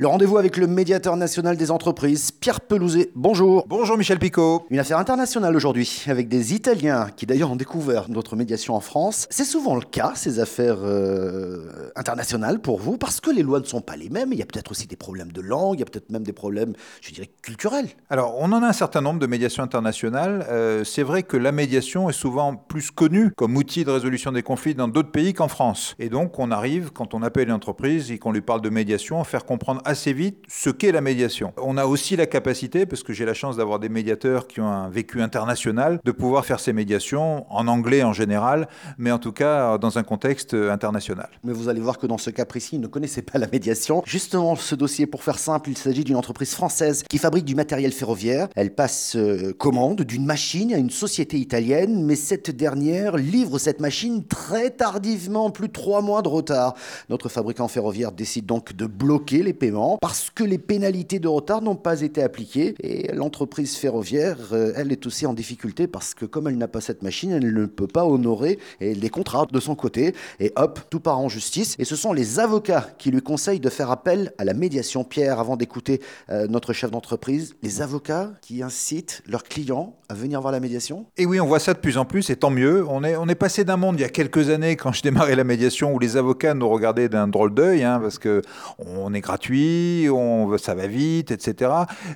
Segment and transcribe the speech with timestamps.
[0.00, 3.12] Le rendez-vous avec le médiateur national des entreprises, Pierre Pelouzet.
[3.14, 3.64] Bonjour.
[3.68, 4.66] Bonjour Michel Picot.
[4.70, 9.28] Une affaire internationale aujourd'hui, avec des Italiens qui d'ailleurs ont découvert notre médiation en France.
[9.30, 13.66] C'est souvent le cas, ces affaires euh, internationales pour vous, parce que les lois ne
[13.66, 14.32] sont pas les mêmes.
[14.32, 16.32] Il y a peut-être aussi des problèmes de langue, il y a peut-être même des
[16.32, 17.86] problèmes, je dirais, culturels.
[18.10, 20.44] Alors, on en a un certain nombre de médiations internationales.
[20.50, 24.42] Euh, c'est vrai que la médiation est souvent plus connue comme outil de résolution des
[24.42, 25.94] conflits dans d'autres pays qu'en France.
[26.00, 29.20] Et donc, on arrive, quand on appelle une entreprise et qu'on lui parle de médiation,
[29.20, 31.52] à faire comprendre assez vite ce qu'est la médiation.
[31.56, 34.68] On a aussi la capacité, parce que j'ai la chance d'avoir des médiateurs qui ont
[34.68, 39.32] un vécu international, de pouvoir faire ces médiations en anglais en général, mais en tout
[39.32, 41.28] cas dans un contexte international.
[41.42, 44.02] Mais vous allez voir que dans ce cas précis, ils ne connaissaient pas la médiation.
[44.06, 47.92] Justement, ce dossier, pour faire simple, il s'agit d'une entreprise française qui fabrique du matériel
[47.92, 48.48] ferroviaire.
[48.54, 53.80] Elle passe euh, commande d'une machine à une société italienne, mais cette dernière livre cette
[53.80, 56.74] machine très tardivement, plus de trois mois de retard.
[57.08, 61.62] Notre fabricant ferroviaire décide donc de bloquer les paiements parce que les pénalités de retard
[61.62, 62.74] n'ont pas été appliquées.
[62.80, 66.80] Et l'entreprise ferroviaire, euh, elle est aussi en difficulté parce que comme elle n'a pas
[66.80, 70.14] cette machine, elle ne peut pas honorer les contrats de son côté.
[70.40, 71.76] Et hop, tout part en justice.
[71.78, 75.04] Et ce sont les avocats qui lui conseillent de faire appel à la médiation.
[75.04, 80.40] Pierre, avant d'écouter euh, notre chef d'entreprise, les avocats qui incitent leurs clients à venir
[80.40, 81.06] voir la médiation?
[81.16, 82.84] Et oui, on voit ça de plus en plus, et tant mieux.
[82.88, 85.36] On est, on est passé d'un monde il y a quelques années, quand je démarrais
[85.36, 88.42] la médiation, où les avocats nous regardaient d'un drôle d'œil, hein, parce que
[88.78, 89.63] on est gratuit,
[90.10, 91.70] on, ça va vite, etc.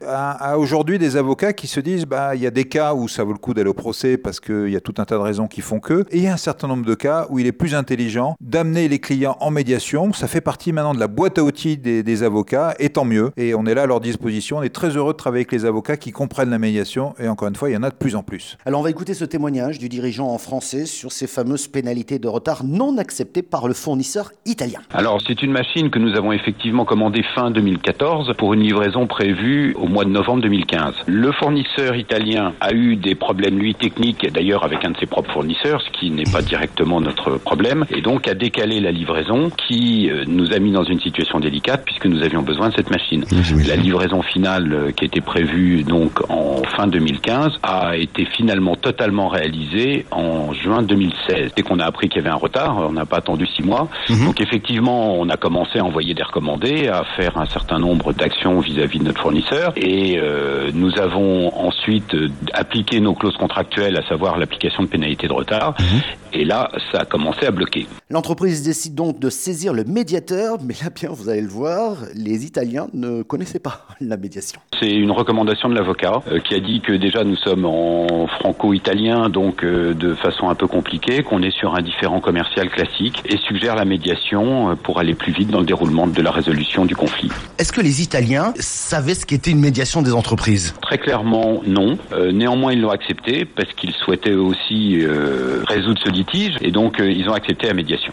[0.07, 3.25] À, aujourd'hui, des avocats qui se disent, bah, il y a des cas où ça
[3.25, 5.47] vaut le coup d'aller au procès parce qu'il y a tout un tas de raisons
[5.47, 7.53] qui font que, et il y a un certain nombre de cas où il est
[7.53, 10.13] plus intelligent d'amener les clients en médiation.
[10.13, 13.31] Ça fait partie maintenant de la boîte à outils des, avocats, et tant mieux.
[13.37, 14.59] Et on est là à leur disposition.
[14.59, 17.49] On est très heureux de travailler avec les avocats qui comprennent la médiation, et encore
[17.49, 18.57] une fois, il y en a de plus en plus.
[18.65, 22.29] Alors on va écouter ce témoignage du dirigeant en français sur ces fameuses pénalités de
[22.29, 24.81] retard non acceptées par le fournisseur italien.
[24.91, 29.73] Alors c'est une machine que nous avons effectivement commandée fin 2014 pour une livraison prévue
[29.79, 30.95] au mois de novembre 2015.
[31.07, 35.33] Le fournisseur italien a eu des problèmes, lui, techniques, d'ailleurs avec un de ses propres
[35.33, 40.11] fournisseurs, ce qui n'est pas directement notre problème, et donc a décalé la livraison qui
[40.11, 43.25] euh, nous a mis dans une situation délicate puisque nous avions besoin de cette machine.
[43.69, 49.29] La livraison finale euh, qui était prévue donc en fin 2015 a été finalement totalement
[49.29, 51.53] réalisée en juin 2016.
[51.55, 53.89] Dès qu'on a appris qu'il y avait un retard, on n'a pas attendu six mois.
[54.09, 54.27] Mhm.
[54.27, 58.61] Donc effectivement, on a commencé à envoyer des recommandés, à faire un certain nombre d'actions
[58.61, 64.07] vis-à-vis de notre fournisseur et euh, nous avons ensuite euh, appliqué nos clauses contractuelles, à
[64.09, 65.75] savoir l'application de pénalités de retard.
[65.79, 66.01] Mhm.
[66.35, 67.87] Et là, ça a commencé à bloquer.
[68.11, 72.45] L'entreprise décide donc de saisir le médiateur, mais là bien, vous allez le voir, les
[72.45, 74.61] Italiens ne connaissaient pas la médiation.
[74.79, 79.29] C'est une recommandation de l'avocat euh, qui a dit que déjà nous sommes en franco-italien,
[79.31, 83.75] donc de façon un peu compliquée, qu'on est sur un différent commercial classique et suggère
[83.75, 87.18] la médiation pour aller plus vite dans le déroulement de la résolution du conflit.
[87.59, 90.75] Est-ce que les Italiens savaient ce qu'était une médiation des entreprises?
[90.83, 91.99] Très clairement, non.
[92.13, 97.01] Euh, néanmoins, ils l'ont accepté parce qu'ils souhaitaient aussi euh, résoudre ce litige et donc
[97.01, 98.13] euh, ils ont accepté la médiation.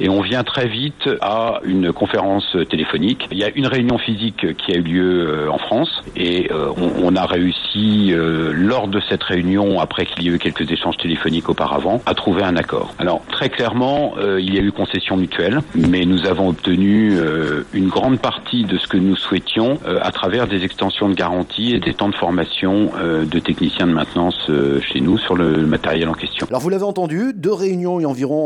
[0.00, 3.26] Et on vient très vite à une conférence téléphonique.
[3.30, 7.16] Il y a une réunion physique qui a eu lieu en France et on, on,
[7.16, 12.00] a réussi lors de cette réunion, après qu'il y ait eu quelques échanges téléphoniques auparavant,
[12.06, 12.94] à trouver un accord.
[12.98, 17.18] Alors très clairement, il y a eu concession mutuelle, mais nous avons obtenu
[17.72, 21.74] une grande partie de ce que nous souhaitions euh, à travers des extensions de garantie
[21.74, 25.66] et des temps de formation euh, de techniciens de maintenance euh, chez nous sur le
[25.66, 26.46] matériel en question.
[26.48, 28.38] Alors vous l'avez entendu, deux réunions et environ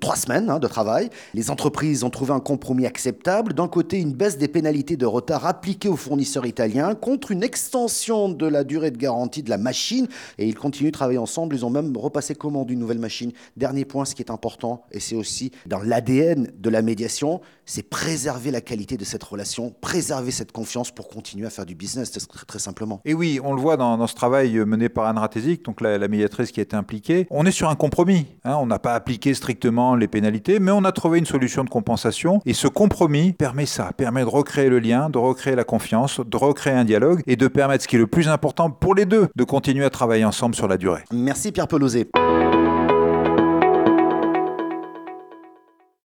[0.00, 0.89] trois semaines hein, de travail.
[1.34, 3.54] Les entreprises ont trouvé un compromis acceptable.
[3.54, 8.28] D'un côté, une baisse des pénalités de retard appliquées aux fournisseurs italiens contre une extension
[8.28, 10.08] de la durée de garantie de la machine.
[10.38, 11.54] Et ils continuent de travailler ensemble.
[11.54, 13.32] Ils ont même repassé commande d'une nouvelle machine.
[13.56, 17.88] Dernier point, ce qui est important, et c'est aussi dans l'ADN de la médiation, c'est
[17.88, 22.10] préserver la qualité de cette relation, préserver cette confiance pour continuer à faire du business,
[22.46, 23.00] très, simplement.
[23.04, 26.50] Et oui, on le voit dans, ce travail mené par Anne Ratézic, donc la, médiatrice
[26.50, 27.26] qui a été impliquée.
[27.30, 28.26] On est sur un compromis.
[28.44, 28.56] Hein.
[28.56, 32.40] on n'a pas appliqué strictement les pénalités, mais on a trouvé une solution de compensation.
[32.46, 36.36] Et ce compromis permet ça, permet de recréer le lien, de recréer la confiance, de
[36.36, 39.28] recréer un dialogue et de permettre ce qui est le plus important pour les deux,
[39.36, 41.02] de continuer à travailler ensemble sur la durée.
[41.12, 42.08] Merci Pierre Pelouzet.